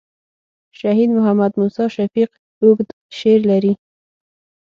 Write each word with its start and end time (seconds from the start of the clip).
شهید 0.79 1.09
محمد 1.17 1.51
موسي 1.59 1.85
شفیق 1.95 2.29
اوږد 2.61 2.89
شعر 3.17 3.41
لري. 3.51 3.73